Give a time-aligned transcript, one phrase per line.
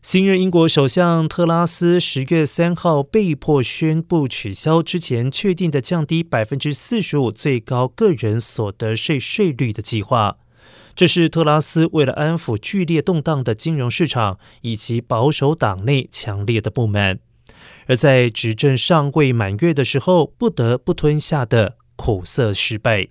[0.00, 10.36] 新任英国首相特拉斯十月三号被迫宣布取消之前确定的降低百分之四十五最高个人所得税税率的计划。
[10.94, 17.18] 这是特拉斯为了安抚剧烈动荡的金融市场以及保守党内强烈的不满。
[17.86, 23.08] 而在执政尚未满月的时候不得不吞下的苦涩失败。